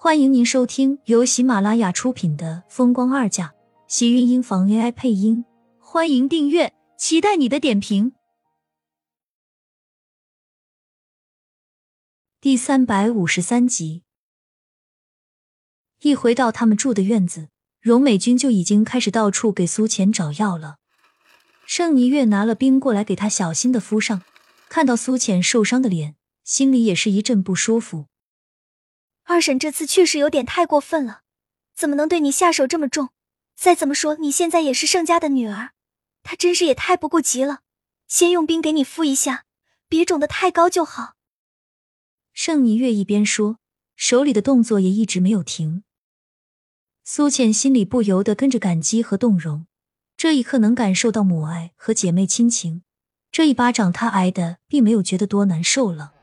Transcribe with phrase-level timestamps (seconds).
[0.00, 3.46] 欢迎您收听由喜马拉雅出品的《风光二嫁》，
[3.88, 5.44] 喜运音房 AI 配音。
[5.80, 8.12] 欢迎订阅，期待你的点评。
[12.40, 14.04] 第三百五十三集，
[16.02, 17.48] 一回到他们住的院子，
[17.80, 20.76] 荣美君就已经开始到处给苏浅找药了。
[21.66, 24.22] 盛霓月拿了冰过来给他小心的敷上，
[24.68, 28.06] 看到苏浅受伤的脸，心里也是一阵不舒服。
[29.30, 31.20] 二婶这次确实有点太过分了，
[31.76, 33.10] 怎么能对你下手这么重？
[33.54, 35.72] 再怎么说，你现在也是盛家的女儿，
[36.22, 37.60] 她真是也太不顾及了。
[38.06, 39.44] 先用冰给你敷一下，
[39.86, 41.16] 别肿得太高就好。
[42.32, 43.58] 盛霓月一边说，
[43.96, 45.82] 手里的动作也一直没有停。
[47.04, 49.66] 苏浅心里不由得跟着感激和动容，
[50.16, 52.82] 这一刻能感受到母爱和姐妹亲情，
[53.30, 56.14] 这一巴掌她挨的并没有觉得多难受了。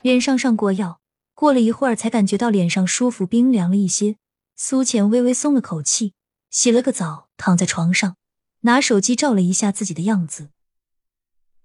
[0.00, 1.01] 脸上上过药。
[1.34, 4.16] 过了一会儿，才感觉到脸上舒服冰凉了一些。
[4.54, 6.14] 苏浅微微松了口气，
[6.50, 8.16] 洗了个澡，躺在床上，
[8.60, 10.50] 拿手机照了一下自己的样子。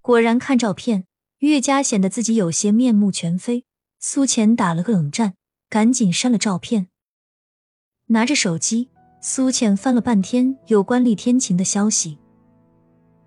[0.01, 1.05] 果然，看照片
[1.39, 3.65] 越加显得自己有些面目全非。
[3.99, 5.33] 苏浅打了个冷战，
[5.69, 6.87] 赶紧删了照片。
[8.07, 8.89] 拿着手机，
[9.21, 12.17] 苏浅翻了半天有关厉天晴的消息。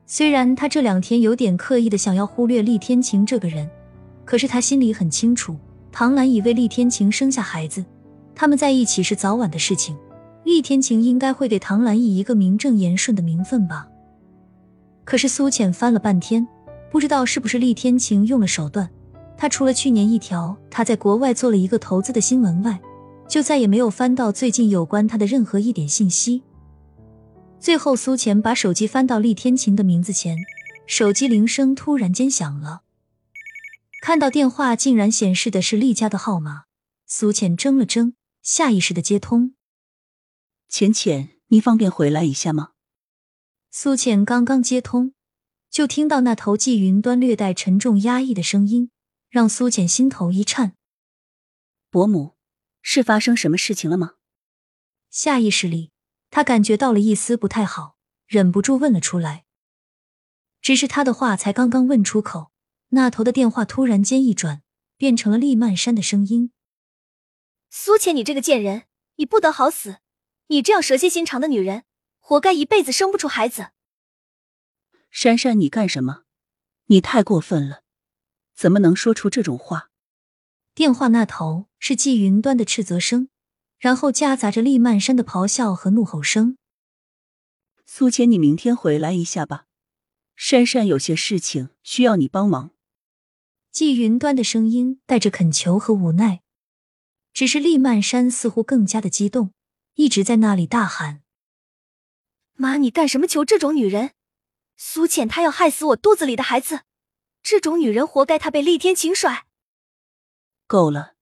[0.06, 3.70] 虽然他这两天有点刻意的想要忽略厉天晴这个人，
[4.24, 5.56] 可是他心里很清楚。
[5.92, 7.84] 唐兰已为厉天晴生下孩子，
[8.34, 9.96] 他们在一起是早晚的事情。
[10.44, 13.86] 厉天晴应该会给唐兰以一个名正言顺的名分吧。
[15.04, 16.46] 可是苏浅翻了半天，
[16.90, 18.88] 不知道是不是厉天晴用了手段，
[19.36, 22.80] 他除了去年一条他在国外做了一个投资的新闻外，
[23.28, 26.42] 就再也没有翻到最近有关他的任何一点信息。
[27.58, 30.38] 最后，苏浅把手机翻到厉天晴的名字前，
[30.86, 32.80] 手机铃声突然间响了。
[34.00, 36.64] 看到电话竟然显示的是厉家的号码，
[37.06, 39.54] 苏浅怔了怔，下意识的接通。
[40.68, 42.72] 浅浅，你方便回来一下吗？
[43.70, 45.12] 苏浅刚刚接通，
[45.68, 48.90] 就听到那头季云端略带沉重压抑的声音，
[49.28, 50.72] 让苏浅心头一颤。
[51.90, 52.36] 伯母，
[52.80, 54.14] 是发生什么事情了吗？
[55.10, 55.90] 下意识里，
[56.30, 57.96] 他感觉到了一丝不太好，
[58.26, 59.44] 忍不住问了出来。
[60.62, 62.49] 只是他的话才刚刚问出口。
[62.90, 64.62] 那头的电话突然间一转，
[64.96, 66.52] 变成了厉曼山的声音
[67.70, 68.84] ：“苏浅，你这个贱人，
[69.16, 69.98] 你不得好死！
[70.48, 71.84] 你这样蛇蝎心肠的女人，
[72.18, 73.68] 活该一辈子生不出孩子。”
[75.10, 76.24] 珊珊，你干什么？
[76.86, 77.84] 你太过分了，
[78.54, 79.90] 怎么能说出这种话？
[80.74, 83.28] 电话那头是季云端的斥责声，
[83.78, 86.56] 然后夹杂着厉曼山的咆哮和怒吼声
[87.86, 89.66] ：“苏浅，你明天回来一下吧，
[90.34, 92.72] 珊珊有些事情需要你帮忙。”
[93.70, 96.42] 季云端的声音带着恳求和无奈，
[97.32, 99.52] 只是厉曼山似乎更加的激动，
[99.94, 101.22] 一直在那里大喊
[102.56, 104.10] ：“妈，你干什么求这种女人？
[104.76, 106.80] 苏浅她要害死我肚子里的孩子，
[107.42, 109.46] 这种女人活该她被厉天晴甩。”
[110.66, 111.14] 够了，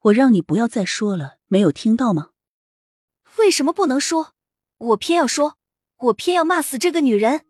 [0.00, 2.30] 我让你不要再说了，没有听到吗？
[3.38, 4.34] 为什么不能说？
[4.78, 5.56] 我偏要说，
[5.96, 7.46] 我偏要骂死这个女人。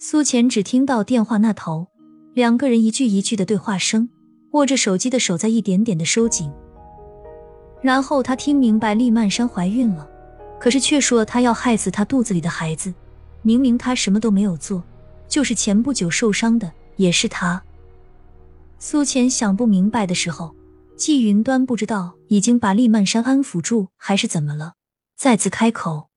[0.00, 1.88] 苏浅只听到电话那头。
[2.32, 4.08] 两个人一句一句的对话声，
[4.52, 6.50] 握着手机的手在一点点的收紧。
[7.82, 10.08] 然后他听明白厉曼珊怀孕了，
[10.60, 12.92] 可是却说她要害死她肚子里的孩子。
[13.42, 14.84] 明明她什么都没有做，
[15.26, 17.62] 就是前不久受伤的也是她。
[18.78, 20.54] 苏浅想不明白的时候，
[20.96, 24.74] 季云端不知道已经把厉曼珊安抚住还是怎么了，
[25.16, 26.10] 再次开口：“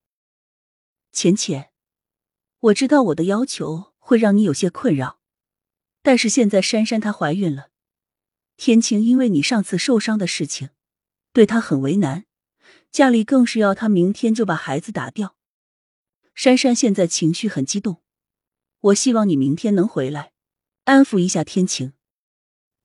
[1.11, 1.69] 浅浅，
[2.59, 5.17] 我知道我的要求会让你有些困扰。”
[6.03, 7.69] 但是现在珊珊她怀孕了，
[8.57, 10.69] 天晴因为你上次受伤的事情，
[11.31, 12.25] 对她很为难，
[12.91, 15.35] 家里更是要她明天就把孩子打掉。
[16.35, 18.01] 珊珊现在情绪很激动，
[18.81, 20.33] 我希望你明天能回来，
[20.83, 21.93] 安抚一下天晴。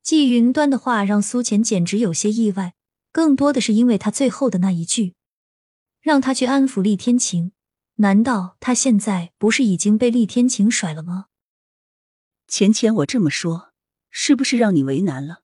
[0.03, 2.75] 季云端的话让苏浅简直有些意外，
[3.11, 5.15] 更多的是因为他最后的那一句，
[6.01, 7.53] 让他去安抚厉天晴。
[7.97, 11.27] 难道他现在不是已经被厉天晴甩了吗？
[12.49, 13.75] 浅浅，我这么说
[14.09, 15.43] 是不是让你为难了？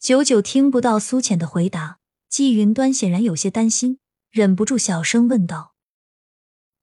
[0.00, 5.76] 久久听不到苏浅的回答，季云端显然有些担心，忍不住小声问道。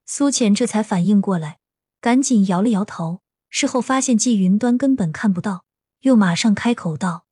[0.05, 1.59] 苏浅这才反应过来，
[1.99, 3.21] 赶紧摇了摇头。
[3.49, 5.65] 事后发现季云端根本看不到，
[6.01, 7.25] 又马上开口道：“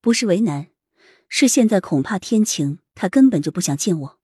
[0.00, 0.70] 不是为难，
[1.28, 4.18] 是现在恐怕天晴他根本就不想见我。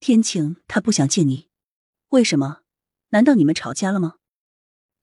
[0.00, 1.48] 天晴他不想见你，
[2.08, 2.62] 为什么？
[3.10, 4.16] 难道你们吵架了吗？”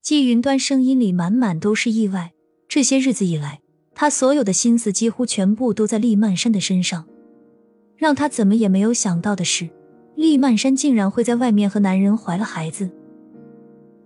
[0.04, 2.34] 季云端声音里满满都是意外。
[2.68, 3.62] 这些日子以来，
[3.96, 7.06] 他所有的心思几乎全部都在厉曼山的身上。
[7.96, 9.70] 让他怎么也没有想到的是，
[10.18, 12.90] 厉曼山竟然会在外面和男人怀了孩子。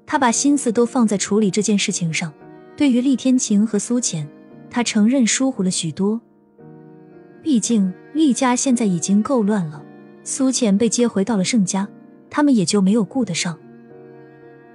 [0.05, 2.31] 他把心思都放在处理这件事情上。
[2.75, 4.29] 对于厉天晴和苏浅，
[4.69, 6.21] 他承认疏忽了许多。
[7.41, 9.83] 毕竟厉家现在已经够乱了，
[10.23, 11.89] 苏浅被接回到了盛家，
[12.29, 13.57] 他们也就没有顾得上。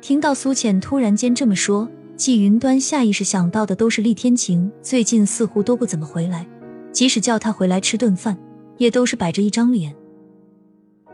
[0.02, 6.44] 听到苏浅突然间这么说，季云端下意识想到的都是厉天晴最近似乎都不怎么回来，
[6.92, 8.36] 即使叫他回来吃顿饭，
[8.78, 9.94] 也都是摆着一张脸。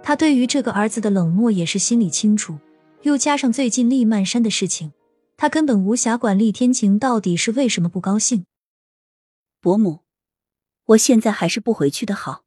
[0.03, 2.57] 他对于这个儿子的冷漠也是心里清楚，
[3.03, 4.93] 又加上最近厉曼山的事情。
[5.37, 8.47] 他根本无暇管厉天晴到底是为什么不高兴。
[9.61, 10.01] 伯母，
[10.87, 12.45] 我现在还是不回去的好，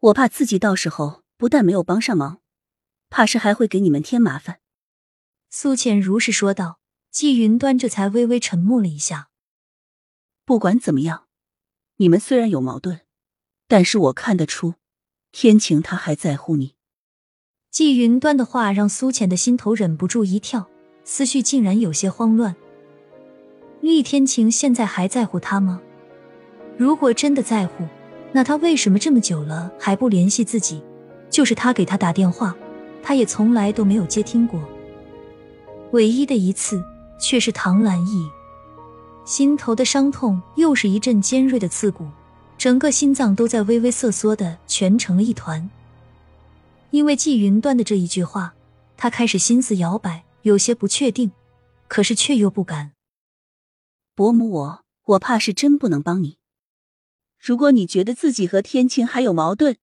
[0.00, 2.38] 我怕自己到时候不但没有帮上忙，
[3.10, 4.60] 怕是还会给你们添麻烦。
[5.50, 6.78] 苏浅如是说道。
[7.10, 9.30] 季云端这才微微沉默了一下。
[10.44, 11.28] 不管怎么样，
[11.96, 13.00] 你们虽然有矛盾，
[13.66, 14.74] 但是我看得出，
[15.32, 16.74] 天晴他还在乎你。
[17.70, 20.68] 季云端的话让苏浅的心头忍不住一跳。
[21.04, 22.54] 思绪竟然有些慌乱。
[23.80, 25.80] 厉天晴现在还在乎他吗？
[26.76, 27.86] 如果真的在乎，
[28.32, 30.82] 那他为什么这么久了还不联系自己？
[31.30, 32.54] 就是他给他打电话，
[33.02, 34.60] 他也从来都没有接听过。
[35.92, 36.82] 唯一的一次，
[37.18, 38.28] 却是唐兰意。
[39.24, 42.06] 心头的伤痛又是一阵尖锐的刺骨，
[42.56, 45.68] 整个心脏都在微微瑟缩的蜷成了一团。
[46.90, 48.54] 因为季云端的这一句话，
[48.96, 50.24] 他开始心思摇摆。
[50.42, 51.32] 有些不确定，
[51.88, 52.92] 可是却又不敢。
[54.14, 56.38] 伯母，我我怕是真不能帮你。
[57.36, 59.76] 如果你觉得自己和天晴还有矛盾，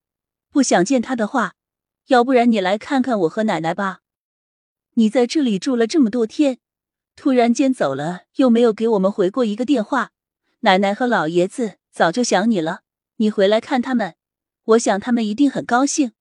[0.49, 1.55] 不想见他的话，
[2.07, 4.02] 要不然你来看看我和奶奶吧。
[4.95, 6.59] 你在这里住了这么多天，
[7.15, 10.11] 突然间走了，又没有给我们回过一个电话，
[10.61, 12.81] 奶奶和老爷子早就想你了。
[13.17, 14.15] 你回来看他们，
[14.63, 16.13] 我想他们一定很高兴。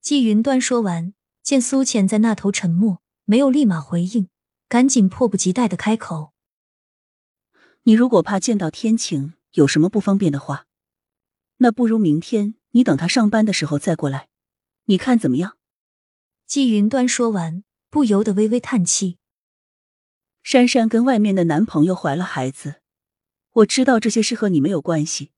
[0.00, 3.00] 季云端说完，见苏浅在那头沉默。
[3.30, 4.30] 没有立马回应，
[4.70, 6.32] 赶紧迫不及待的开口
[7.84, 10.64] ：“你如果怕见到天晴有什么不方便的话，
[11.58, 14.28] 那不如明天你等他上班的时候再过来，
[14.86, 15.58] 你看怎么样？”
[16.48, 19.18] 季云端说完，不由得微微叹气
[20.42, 22.82] ：“珊珊跟外面的男朋友怀了孩子，
[23.52, 25.32] 我知道这些事和你没有关系，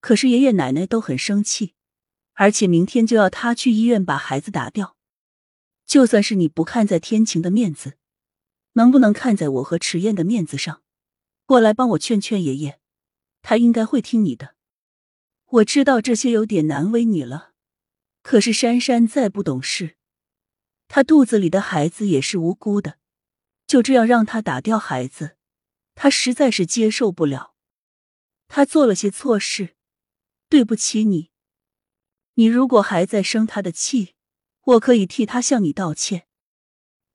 [0.00, 1.74] 可是爷爷奶奶都很生气，
[2.34, 4.96] 而且明天就要他去医院把孩子打掉。”
[5.84, 7.98] 就算是你不看在天晴的面子，
[8.74, 10.82] 能不能看在我和迟燕的面子上，
[11.44, 12.80] 过来帮我劝劝爷爷？
[13.42, 14.54] 他应该会听你的。
[15.46, 17.52] 我知道这些有点难为你了，
[18.22, 19.96] 可是珊珊再不懂事，
[20.94, 22.98] 她肚子里的孩子也是无辜的，
[23.66, 25.38] 就这样让他打掉孩子，
[25.94, 27.54] 他实在是接受不了。
[28.46, 29.74] 他做了些错事，
[30.50, 31.30] 对不起你。
[32.34, 34.14] 你如果还在生他的气。
[34.64, 36.28] 我可以替他向你道歉。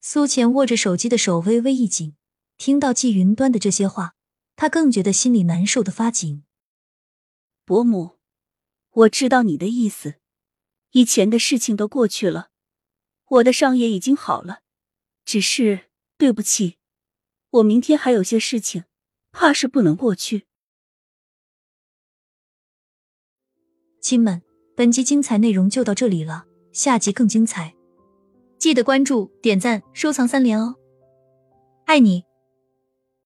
[0.01, 2.17] 苏浅握着手机的手微微一紧，
[2.57, 4.15] 听到季云端的这些话，
[4.55, 6.43] 他更觉得心里难受的发紧。
[7.63, 8.17] 伯母，
[8.89, 10.15] 我知道你的意思，
[10.91, 12.49] 以前的事情都过去了，
[13.27, 14.61] 我的伤也已经好了，
[15.25, 16.77] 只是对不起，
[17.49, 18.85] 我明天还有些事情，
[19.31, 20.45] 怕是不能过去。
[23.99, 24.41] 亲们，
[24.75, 26.45] 本集精彩内容就到这里了。
[26.71, 27.75] 下集更精彩，
[28.59, 30.75] 记得关注、点赞、收藏三连哦！
[31.85, 32.23] 爱你。